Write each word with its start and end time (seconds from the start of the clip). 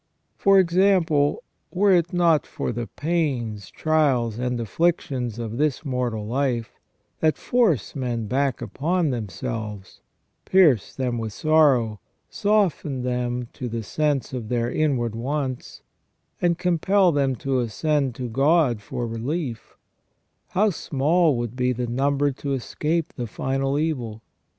For 0.35 0.57
example, 0.57 1.43
were 1.71 1.91
it 1.91 2.11
not 2.11 2.47
for 2.47 2.71
the 2.71 2.87
pains," 2.87 3.69
trials, 3.69 4.39
and 4.39 4.59
afflictions 4.59 5.37
of 5.37 5.57
this 5.59 5.85
mortal 5.85 6.25
life, 6.25 6.73
that 7.19 7.37
force 7.37 7.95
men 7.95 8.25
back 8.25 8.63
upon 8.63 9.11
themselves, 9.11 10.01
pierce 10.43 10.95
them 10.95 11.19
with 11.19 11.33
sorrow, 11.33 11.99
soften 12.31 13.03
them 13.03 13.47
to 13.53 13.69
the 13.69 13.83
sense 13.83 14.33
of 14.33 14.49
their 14.49 14.71
inward 14.71 15.13
wants, 15.13 15.83
and 16.41 16.57
compel 16.57 17.11
them 17.11 17.35
to 17.35 17.59
ascend 17.59 18.15
to 18.15 18.27
God 18.27 18.81
for 18.81 19.05
relief, 19.05 19.77
how 20.47 20.71
small 20.71 21.37
would 21.37 21.55
be 21.55 21.73
the 21.73 21.85
number 21.85 22.31
to 22.31 22.53
escape 22.53 23.13
the 23.17 23.27
final 23.27 23.77
evil. 23.77 24.23